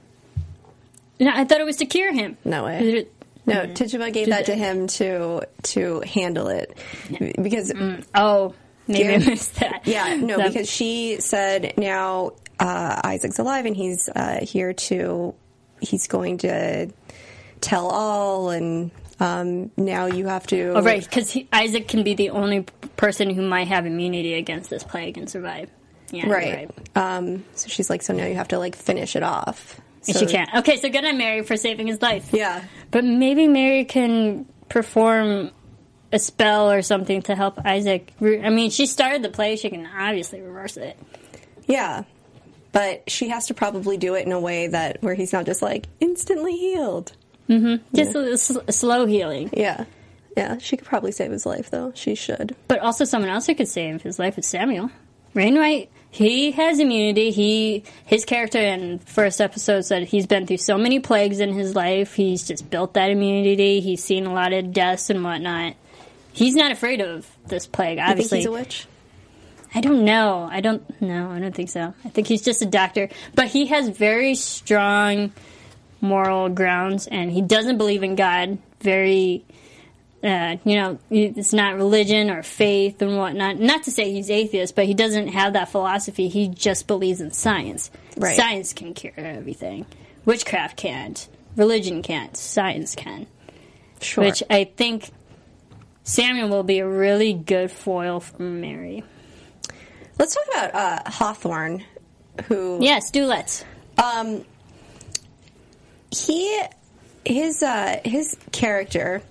[1.19, 2.37] No, I thought it was to cure him.
[2.45, 3.07] No way.
[3.47, 6.77] No, Tituba gave that to him to to handle it.
[7.41, 7.73] Because
[8.15, 8.55] Oh,
[8.87, 9.15] maybe.
[9.15, 9.83] I missed that.
[9.87, 15.35] yeah no So- because she said now uh, Isaac's alive and he's uh, here to
[15.81, 16.89] he's going to
[17.61, 22.31] tell all and um, now you have to Oh, right, because Isaac can be the
[22.31, 25.69] only person who might have immunity against this plague and survive.
[26.11, 29.23] Yeah, you're right, Um, so she's like so now you have to like finish it
[29.23, 29.81] off
[30.13, 30.51] So- she can't.
[30.57, 32.29] Okay, so good on Mary for saving his life.
[32.33, 35.51] yeah But maybe Mary can perform
[36.13, 38.13] a spell or something to help Isaac.
[38.21, 39.57] re- I mean, she started the play.
[39.57, 40.99] She can obviously reverse it.
[41.67, 42.05] yeah
[42.73, 45.63] but she has to probably do it in a way that where he's not just
[45.63, 47.13] like instantly healed
[47.49, 47.95] Mm-hmm.
[47.95, 49.51] Just a, s- a slow healing.
[49.53, 49.85] yeah
[50.37, 53.55] yeah she could probably save his life though she should But also someone else who
[53.55, 54.91] could save his life is Samuel.
[55.35, 57.31] Wainwright, he has immunity.
[57.31, 61.75] He his character in first episode said he's been through so many plagues in his
[61.75, 62.15] life.
[62.15, 63.81] He's just built that immunity.
[63.81, 65.75] He's seen a lot of deaths and whatnot.
[66.33, 67.99] He's not afraid of this plague.
[67.99, 68.87] Obviously, he's a witch
[69.75, 70.49] I don't know.
[70.51, 71.31] I don't know.
[71.31, 71.93] I don't think so.
[72.05, 73.09] I think he's just a doctor.
[73.35, 75.33] But he has very strong
[76.01, 78.59] moral grounds and he doesn't believe in God.
[78.81, 79.45] Very
[80.25, 83.59] uh, you know, it's not religion or faith and whatnot.
[83.59, 86.29] Not to say he's atheist, but he doesn't have that philosophy.
[86.29, 87.91] He just believes in science.
[88.17, 88.35] Right.
[88.35, 89.85] Science can cure everything.
[90.25, 91.29] Witchcraft can't.
[91.57, 92.35] Religion can't.
[92.37, 93.27] Science can.
[94.01, 95.11] sure Which I think
[96.05, 99.05] Samuel will be a really good foil for Mary.
[100.19, 101.85] let's talk about uh, hawthorne
[102.47, 103.65] who Yes, do let's.
[104.03, 104.45] Um,
[106.11, 106.63] he,
[107.27, 109.23] his, uh, his character.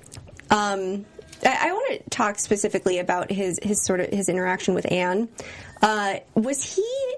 [0.54, 1.06] Um,
[1.44, 5.28] I, I want to talk specifically about his his sort of his interaction with Anne.
[5.82, 7.16] Uh, was he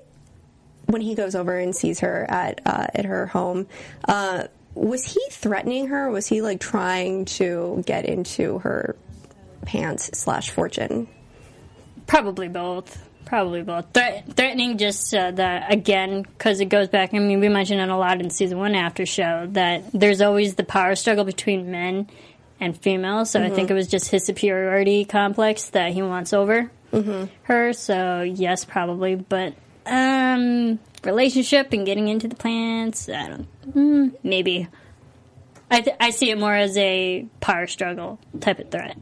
[0.86, 3.68] when he goes over and sees her at uh, at her home?
[4.08, 6.10] Uh, was he threatening her?
[6.10, 8.96] Was he like trying to get into her
[9.66, 11.08] pants slash fortune?
[12.08, 13.04] Probably both.
[13.26, 13.86] Probably both.
[13.92, 17.14] Threat- threatening just uh, that again because it goes back.
[17.14, 20.56] I mean, we mentioned it a lot in season one after show that there's always
[20.56, 22.08] the power struggle between men
[22.60, 23.32] and females.
[23.32, 26.72] So I think it was just his superiority complex that he wants over
[27.44, 27.74] her.
[27.74, 29.54] So yes, probably, but
[29.86, 33.10] um, relationship and getting into the plants.
[33.10, 33.48] I don't.
[33.74, 34.68] Mm, maybe.
[35.70, 38.98] I th- I see it more as a power struggle type of threat.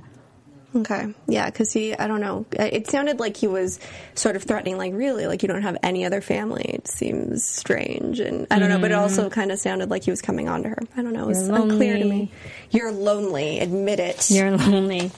[0.76, 1.14] Okay.
[1.28, 2.46] Yeah, because he, I don't know.
[2.52, 3.80] It sounded like he was
[4.16, 6.64] sort of threatening, like, really, like, you don't have any other family.
[6.64, 8.20] It seems strange.
[8.20, 10.64] And I don't know, but it also kind of sounded like he was coming on
[10.64, 10.80] to her.
[10.98, 11.26] I don't know.
[11.26, 12.32] It was unclear to me.
[12.72, 13.60] You're lonely.
[13.60, 14.32] Admit it.
[14.32, 15.12] You're lonely.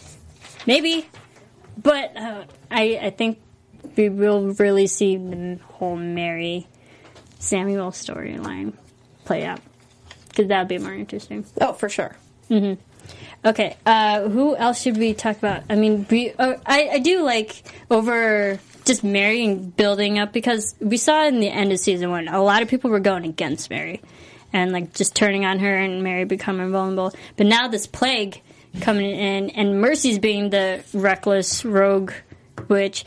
[0.67, 1.07] Maybe.
[1.81, 3.39] But uh, I, I think
[3.95, 6.67] we will really see the whole Mary
[7.39, 8.73] Samuel storyline
[9.23, 9.61] play out.
[10.29, 11.45] Because that would be more interesting.
[11.61, 12.15] oh, for sure.
[13.43, 15.63] Okay, uh, who else should we talk about?
[15.69, 20.75] I mean, we, uh, I, I do like over just Mary and building up because
[20.79, 23.69] we saw in the end of season one, a lot of people were going against
[23.69, 24.01] Mary
[24.53, 27.13] and like just turning on her and Mary becoming vulnerable.
[27.35, 28.41] But now this plague
[28.81, 32.13] coming in and Mercy's being the reckless rogue,
[32.67, 33.05] which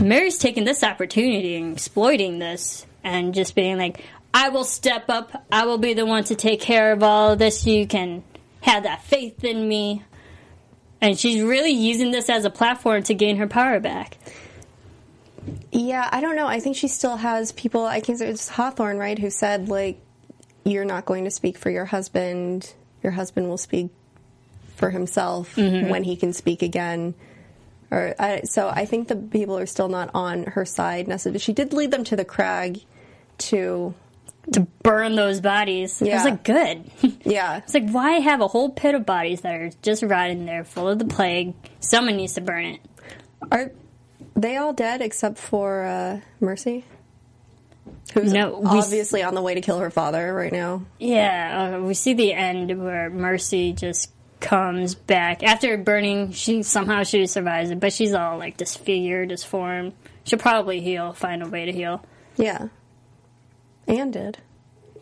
[0.00, 5.44] Mary's taking this opportunity and exploiting this and just being like, I will step up.
[5.50, 7.66] I will be the one to take care of all of this.
[7.66, 8.22] You can
[8.62, 10.02] have that faith in me.
[11.00, 14.18] and she's really using this as a platform to gain her power back.
[15.72, 16.46] Yeah, I don't know.
[16.46, 17.86] I think she still has people.
[17.86, 19.98] I think it's Hawthorne, right, who said like,
[20.64, 22.74] "You're not going to speak for your husband.
[23.02, 23.88] Your husband will speak
[24.76, 25.88] for himself mm-hmm.
[25.88, 27.14] when he can speak again."
[27.90, 31.38] Or I, so I think the people are still not on her side necessarily.
[31.40, 32.82] She did lead them to the crag,
[33.38, 33.94] to
[34.52, 36.02] To burn those bodies.
[36.02, 36.90] I was like, good.
[37.24, 40.64] yeah, It's like, why have a whole pit of bodies that are just rotting there,
[40.64, 41.54] full of the plague?
[41.78, 42.80] Someone needs to burn it.
[43.52, 43.70] Are
[44.34, 46.84] they all dead except for uh, Mercy?
[48.14, 50.84] Who's No, we s- obviously on the way to kill her father right now.
[50.98, 54.10] Yeah, uh, we see the end where Mercy just
[54.40, 56.32] comes back after burning.
[56.32, 59.92] She somehow she survives it, but she's all like disfigured, disformed.
[60.24, 62.04] She'll probably heal, find a way to heal.
[62.36, 62.68] Yeah.
[63.90, 64.38] Anne did.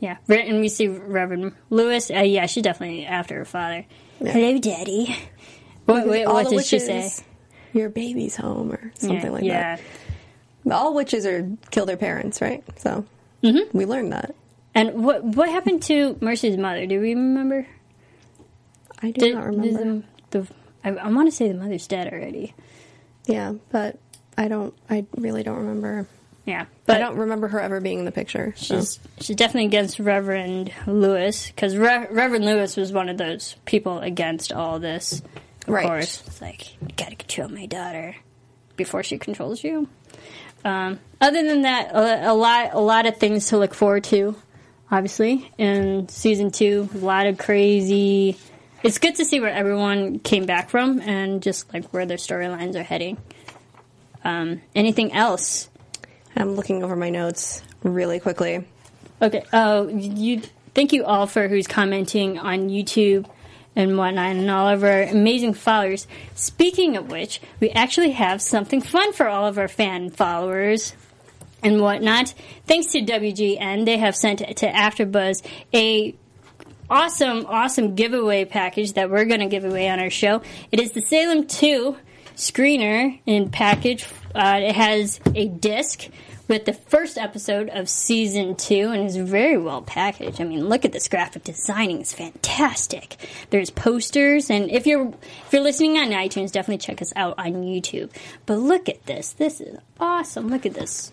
[0.00, 2.10] Yeah, and we see Reverend Lewis.
[2.10, 3.84] Uh, yeah, she's definitely after her father.
[4.20, 5.16] Hello, Daddy.
[5.86, 7.10] What, what, what did she say?
[7.72, 9.76] Your baby's home or something yeah, like yeah.
[10.64, 10.72] that.
[10.74, 12.62] All witches are kill their parents, right?
[12.80, 13.04] So
[13.42, 13.76] Mm-hmm.
[13.76, 14.34] we learned that.
[14.74, 16.86] And what what happened to Mercy's mother?
[16.86, 17.66] Do we remember?
[19.02, 20.02] I do Did, not remember.
[20.30, 20.48] the, the
[20.84, 22.54] I, I want to say the mother's dead already.
[23.26, 23.98] yeah, but
[24.36, 24.74] I don't.
[24.90, 26.06] I really don't remember.
[26.48, 28.54] Yeah, But but I don't remember her ever being in the picture.
[28.56, 28.76] so.
[28.80, 33.98] She's she's definitely against Reverend Lewis because Re- Reverend Lewis was one of those people
[33.98, 35.20] against all this.
[35.66, 35.84] Of Right.
[35.86, 38.16] course, it's like you got to control my daughter
[38.76, 39.88] before she controls you.
[40.64, 44.34] Um, other than that, a, a lot a lot of things to look forward to.
[44.90, 48.38] Obviously, in season two, a lot of crazy.
[48.82, 52.74] It's good to see where everyone came back from and just like where their storylines
[52.74, 53.18] are heading.
[54.24, 55.68] Um, anything else?
[56.38, 58.64] I'm looking over my notes really quickly.
[59.20, 59.44] Okay.
[59.52, 60.42] Oh, you.
[60.74, 63.26] Thank you all for who's commenting on YouTube
[63.74, 66.06] and whatnot, and all of our amazing followers.
[66.34, 70.94] Speaking of which, we actually have something fun for all of our fan followers
[71.62, 72.34] and whatnot.
[72.66, 76.14] Thanks to WGN, they have sent to AfterBuzz a
[76.90, 80.42] awesome, awesome giveaway package that we're going to give away on our show.
[80.70, 81.96] It is the Salem 2
[82.36, 84.06] screener in package.
[84.34, 86.08] Uh, it has a disc
[86.48, 90.40] with the first episode of season two and is very well packaged.
[90.40, 93.16] I mean, look at this graphic designing; it's fantastic.
[93.50, 97.52] There's posters, and if you're if you're listening on iTunes, definitely check us out on
[97.62, 98.10] YouTube.
[98.46, 100.48] But look at this; this is awesome.
[100.48, 101.12] Look at this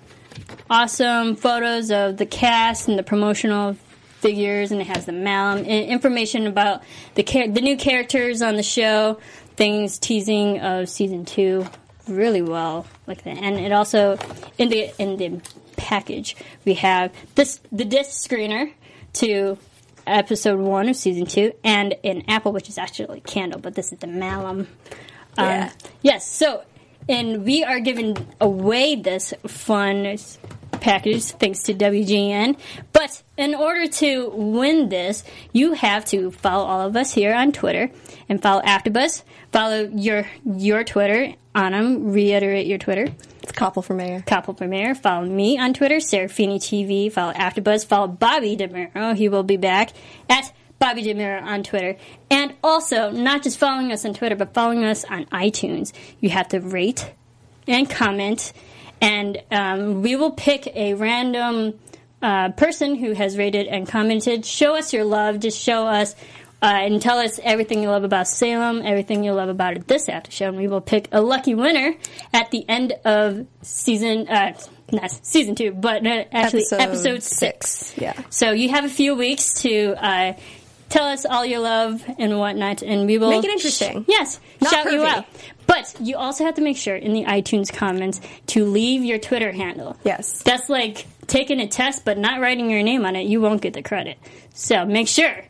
[0.69, 3.75] awesome photos of the cast and the promotional
[4.19, 6.81] figures, and it has the Malum information about
[7.15, 9.19] the char- the new characters on the show,
[9.55, 11.67] things teasing of season two,
[12.07, 13.37] really well like that.
[13.37, 14.17] And it also
[14.57, 15.41] in the in the
[15.77, 18.71] package we have this the disc screener
[19.13, 19.57] to
[20.07, 23.91] episode one of season two, and an apple, which is actually a candle, but this
[23.91, 24.67] is the Malum.
[25.37, 25.71] Um, Yeah.
[26.03, 26.29] yes.
[26.29, 26.63] So,
[27.09, 30.05] and we are giving away this fun
[30.71, 32.57] package thanks to WGN.
[32.93, 37.51] But in order to win this, you have to follow all of us here on
[37.51, 37.91] Twitter
[38.29, 39.23] and follow AfterBuzz.
[39.51, 41.33] Follow your your Twitter.
[41.53, 43.07] Anam, reiterate your Twitter.
[43.41, 44.21] It's Koppel for mayor.
[44.21, 44.93] Koppel Premier.
[44.95, 47.11] Follow me on Twitter, Serafini TV.
[47.11, 47.85] Follow AfterBuzz.
[47.85, 49.15] Follow Bobby DeMuro.
[49.15, 49.91] He will be back
[50.29, 51.95] at Bobby DeMuro on Twitter.
[52.29, 55.93] And also, not just following us on Twitter, but following us on iTunes.
[56.19, 57.13] You have to rate
[57.67, 58.51] and comment,
[59.01, 61.79] and um, we will pick a random
[62.21, 64.45] uh, person who has rated and commented.
[64.45, 65.39] Show us your love.
[65.39, 66.15] Just show us.
[66.61, 70.09] Uh, and tell us everything you love about Salem, everything you love about it this
[70.09, 71.93] after show, and we will pick a lucky winner
[72.33, 74.57] at the end of season, uh,
[74.91, 77.69] not season two, but uh, actually Episode episode, six.
[77.69, 78.19] six, yeah.
[78.31, 80.33] So you have a few weeks to uh,
[80.95, 84.03] tell us all your love and whatnot, and we will Make it interesting.
[84.03, 85.25] sh- yes, Not shout you out.
[85.67, 89.51] But you also have to make sure in the iTunes comments to leave your Twitter
[89.51, 89.97] handle.
[90.03, 90.41] Yes.
[90.43, 93.23] That's like taking a test but not writing your name on it.
[93.27, 94.17] You won't get the credit.
[94.53, 95.43] So make sure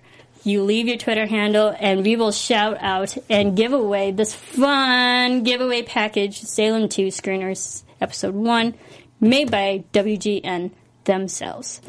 [0.44, 5.44] you leave your Twitter handle and we will shout out and give away this fun
[5.44, 8.74] giveaway package Salem 2 Screeners Episode 1
[9.20, 10.72] made by WGN
[11.04, 11.82] themselves.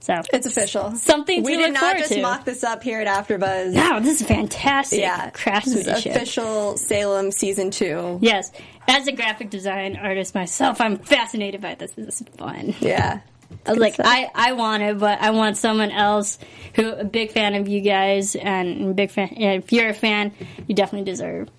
[0.00, 0.92] So It's official.
[0.96, 2.22] Something to we did not just to.
[2.22, 3.74] mock this up here at AfterBuzz.
[3.74, 5.00] Wow, this is fantastic.
[5.00, 6.16] Yeah, this is Craftsmanship.
[6.16, 8.18] official Salem season two.
[8.22, 8.50] Yes.
[8.88, 11.92] As a graphic design artist myself, I'm fascinated by this.
[11.92, 12.74] This is fun.
[12.80, 13.20] Yeah.
[13.66, 14.06] I was like, stuff.
[14.08, 16.38] I, I want it, but I want someone else
[16.76, 19.34] who a big fan of you guys and big fan.
[19.36, 20.32] yeah, If you're a fan,
[20.66, 21.50] you definitely deserve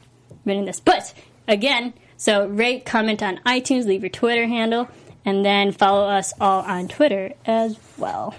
[0.46, 0.80] winning this.
[0.80, 1.14] But
[1.48, 4.88] again, so rate, comment on iTunes, leave your Twitter handle,
[5.26, 8.36] and then follow us all on Twitter as well.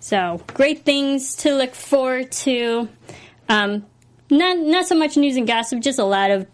[0.00, 2.88] So great things to look forward to.
[3.48, 3.86] Um,
[4.30, 6.46] not not so much news and gossip, just a lot of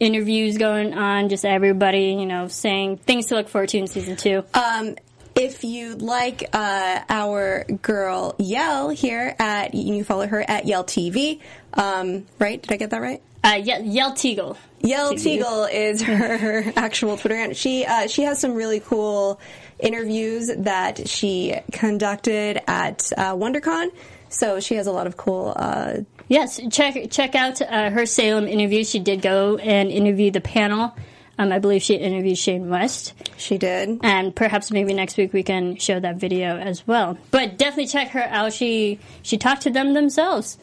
[0.00, 1.28] interviews going on.
[1.28, 4.44] Just everybody, you know, saying things to look forward to in season two.
[4.54, 4.96] Um,
[5.34, 11.40] if you like uh, our girl Yell here at, you follow her at Yell TV.
[11.74, 12.60] Um, right?
[12.62, 13.20] Did I get that right?
[13.44, 14.56] Uh, Ye- Teagle.
[14.80, 17.56] Yell Teagle is her actual Twitter account.
[17.56, 19.40] She uh, she has some really cool
[19.78, 23.88] interviews that she conducted at uh, WonderCon.
[24.28, 25.52] So she has a lot of cool.
[25.54, 28.82] Uh, Yes, check check out uh, her Salem interview.
[28.82, 30.96] She did go and interview the panel.
[31.36, 33.98] Um, I believe she interviewed Shane West, she did.
[34.02, 37.18] and perhaps maybe next week we can show that video as well.
[37.30, 38.54] But definitely check her out.
[38.54, 40.56] She she talked to them themselves,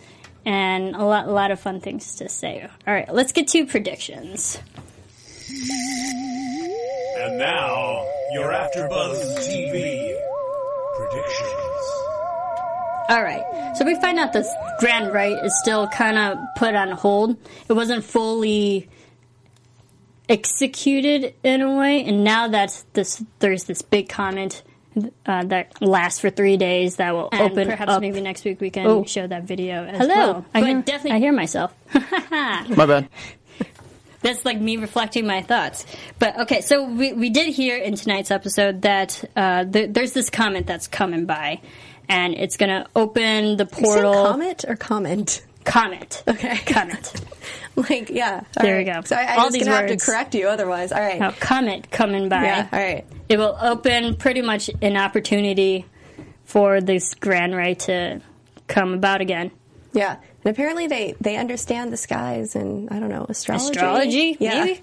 [0.46, 2.68] and a lot a lot of fun things to say.
[2.88, 4.60] All right, let's get to predictions.
[7.18, 10.18] And now, your AfterBuzz TV
[10.98, 11.72] predictions.
[13.10, 13.76] All right.
[13.76, 17.36] So we find out this grand rite is still kind of put on hold.
[17.68, 18.90] It wasn't fully
[20.30, 23.24] executed in a way, and now that's this.
[23.40, 24.64] There's this big comment
[25.26, 27.68] uh, that lasts for three days that will And open.
[27.68, 28.02] perhaps up.
[28.02, 29.04] maybe next week we can Oh.
[29.06, 30.16] show that video as Hello.
[30.16, 30.46] well.
[30.54, 31.74] I but hear- definitely, I hear myself.
[32.32, 33.10] My bad.
[34.22, 35.84] That's like me reflecting my thoughts.
[36.20, 40.30] But okay, so we, we did hear in tonight's episode that uh, th- there's this
[40.30, 41.60] comment that's coming by,
[42.08, 44.14] and it's going to open the You say portal.
[44.28, 45.42] comment or comment?
[45.64, 46.24] Comment.
[46.28, 46.58] Okay.
[46.66, 47.14] Comment.
[47.74, 48.42] Like yeah.
[48.60, 49.02] There we right.
[49.02, 49.08] go.
[49.08, 50.92] So I, I All was gonna have to correct you otherwise.
[50.92, 51.18] All right.
[51.18, 52.44] Now, comment coming by.
[52.44, 52.68] Yeah.
[52.72, 53.06] All right.
[53.30, 55.86] It will open pretty much an opportunity
[56.44, 58.20] for this grand rite to
[58.68, 59.52] come about again.
[59.94, 60.18] Yeah.
[60.44, 63.70] And apparently they they understand the skies and I don't know astrology.
[63.72, 64.66] Astrology, Yeah.
[64.66, 64.82] maybe.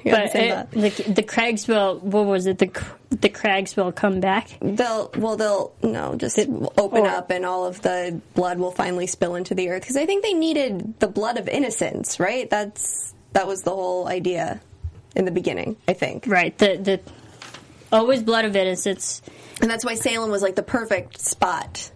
[0.10, 1.98] But it, the the will.
[1.98, 2.58] What was it?
[2.58, 2.70] The
[3.10, 4.50] the Craigs will come back.
[4.60, 9.06] They'll well they'll no just open or- up and all of the blood will finally
[9.06, 12.48] spill into the earth because I think they needed the blood of innocence, right?
[12.48, 14.60] That's that was the whole idea
[15.14, 15.76] in the beginning.
[15.86, 16.26] I think.
[16.26, 16.56] Right.
[16.56, 17.00] The the
[17.92, 19.22] always blood of innocence.
[19.60, 21.90] And that's why Salem was like the perfect spot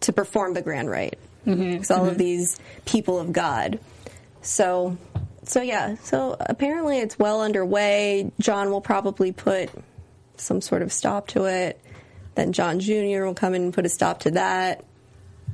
[0.00, 1.18] to perform the grand rite.
[1.46, 2.18] Mm-hmm, because all of mm-hmm.
[2.18, 3.78] these people of God.
[4.42, 4.96] So,
[5.46, 5.96] so yeah.
[6.02, 8.30] So apparently it's well underway.
[8.40, 9.70] John will probably put
[10.36, 11.80] some sort of stop to it.
[12.34, 13.24] Then John Jr.
[13.24, 14.84] will come in and put a stop to that.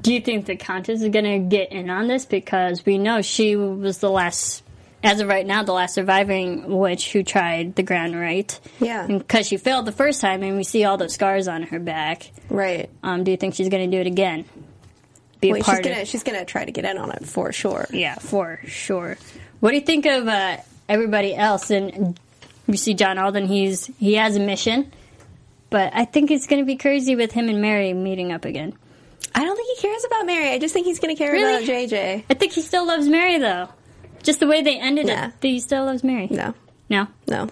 [0.01, 2.27] Do you think the Countess is going to get in on this?
[2.27, 4.65] Because we know she was the last,
[5.05, 8.59] as of right now, the last surviving witch who tried the grand rite.
[8.81, 9.07] Yeah.
[9.07, 12.33] Because she failed the first time, and we see all those scars on her back.
[12.49, 12.91] Right.
[13.05, 14.45] Um, do you think she's going to do it again?
[15.41, 17.27] Be a Well, she's part gonna of she's gonna try to get in on it
[17.27, 17.87] for sure.
[17.93, 19.19] Yeah, for sure.
[19.63, 20.57] What do you think of uh,
[20.89, 21.71] everybody else?
[21.71, 22.19] And
[22.67, 24.91] you see John Alden, he's he has a mission,
[25.71, 28.73] but I think it's going to be crazy with him and Mary meeting up again.
[29.37, 30.51] I don't think he cares about Mary.
[30.51, 31.65] I just think he's gonna care Really?
[31.65, 32.25] about JJ.
[32.29, 33.69] I think he still loves Mary though.
[34.25, 35.27] Just the way they ended Nah.
[35.29, 36.27] it, he still loves Mary.
[36.29, 36.55] No.
[36.91, 37.07] No.
[37.29, 37.49] No.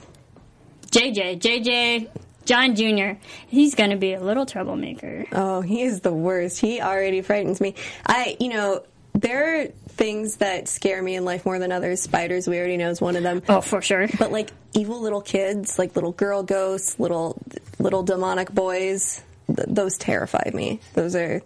[0.90, 2.08] JJ, JJ,
[2.44, 3.18] John Jr.
[3.46, 5.26] He's going to be a little troublemaker.
[5.32, 6.60] Oh, he is the worst.
[6.60, 7.76] He already frightens me.
[8.04, 8.82] I, you know,
[9.14, 9.68] there
[10.00, 12.00] things that scare me in life more than others.
[12.00, 13.42] Spiders, we already know, is one of them.
[13.50, 14.08] Oh, for sure.
[14.18, 17.36] But like evil little kids, like little girl ghosts, little
[17.78, 20.80] little demonic boys, th- those terrify me.
[20.94, 21.42] Those are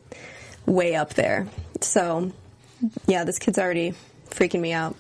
[0.67, 1.49] way up there.
[1.81, 2.31] So,
[3.09, 3.95] yeah, this kid's already
[4.31, 4.95] freaking me out.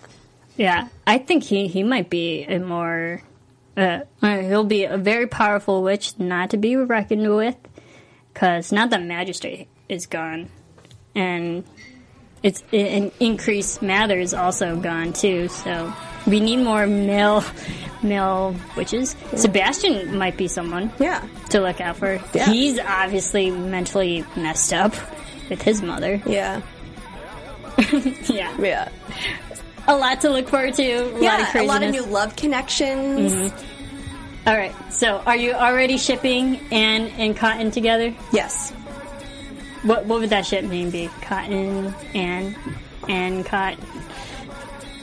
[0.56, 3.22] Yeah, I think he, he might be a more.
[3.76, 7.56] Uh, uh, he'll be a very powerful witch, not to be reckoned with,
[8.32, 10.48] because now the magistrate is gone,
[11.14, 11.64] and
[12.44, 15.48] it's an Increase Mather is also gone too.
[15.48, 15.92] So
[16.26, 17.42] we need more male
[18.02, 19.16] male witches.
[19.34, 21.26] Sebastian might be someone Yeah.
[21.50, 22.20] to look out for.
[22.34, 22.44] Yeah.
[22.50, 24.92] He's obviously mentally messed up
[25.48, 26.20] with his mother.
[26.26, 26.60] Yeah.
[28.28, 28.88] yeah, Yeah.
[29.88, 30.92] a lot to look forward to.
[30.92, 33.32] A lot of Yeah, a lot of new love connections.
[33.32, 34.48] Mm-hmm.
[34.48, 34.74] All right.
[34.92, 38.14] So, are you already shipping Anne and Cotton together?
[38.34, 38.73] Yes.
[39.84, 41.08] What What would that ship name be?
[41.22, 42.56] Cotton, Anne,
[43.08, 43.76] and Cot.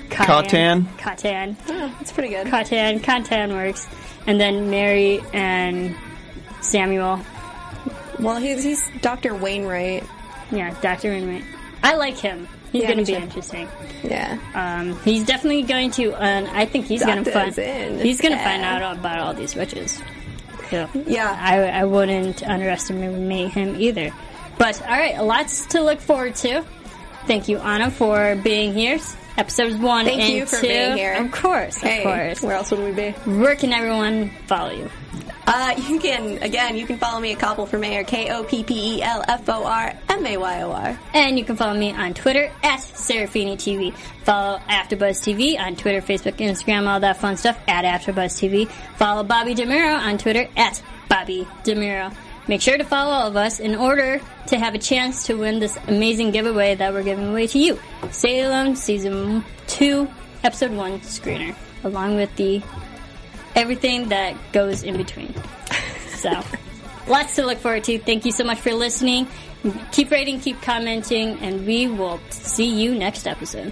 [0.09, 0.85] Cottan.
[0.97, 1.55] Cottan.
[1.69, 2.47] Oh, that's pretty good.
[2.47, 2.99] Cottan.
[2.99, 3.87] Cottan works.
[4.27, 5.95] And then Mary and
[6.61, 7.21] Samuel.
[8.19, 9.33] Well, he's, he's Dr.
[9.33, 10.03] Wainwright.
[10.51, 11.09] Yeah, Dr.
[11.11, 11.43] Wainwright.
[11.81, 12.47] I like him.
[12.71, 13.23] He's Yeah, going to be too.
[13.23, 13.67] interesting.
[14.03, 14.37] Yeah.
[14.53, 17.67] Um, he's definitely going to, and I think he's going to Doctor's find.
[17.97, 17.99] in.
[18.05, 18.43] He's going to Yeah.
[18.43, 19.99] find out about all these witches.
[20.69, 21.35] So, Yeah.
[21.41, 24.11] I, I wouldn't underestimate him either.
[24.61, 26.63] But all right, lots to look forward to.
[27.25, 28.99] Thank you, Anna, for being here.
[29.37, 30.67] Episodes one Thank and you for two.
[30.67, 31.13] being here.
[31.15, 32.41] Of course, Hey, of course.
[32.43, 33.09] where else would we be?
[33.39, 34.87] Where can everyone follow you?
[35.47, 40.99] Uh, you can, again, you can follow me at Koppel for Mayor, K-O-P-P-E-L-F-O-R-M-A-Y-O-R.
[41.15, 43.95] And you can follow me on Twitter at Serafini TV.
[44.23, 48.69] Follow AfterBuzz TV on Twitter, Facebook, Instagram, all that fun stuff at AfterBuzz TV.
[48.97, 52.13] Follow Bobby DeMuro on Twitter at Bobby DeMuro.
[52.47, 55.59] Make sure to follow all of us in order to have a chance to win
[55.59, 57.79] this amazing giveaway that we're giving away to you.
[58.09, 60.09] Salem Season 2,
[60.43, 62.61] Episode 1 screener, along with the
[63.55, 65.33] everything that goes in between.
[66.15, 66.43] So,
[67.07, 67.99] lots to look forward to.
[67.99, 69.27] Thank you so much for listening.
[69.91, 73.71] Keep rating, keep commenting, and we will see you next episode.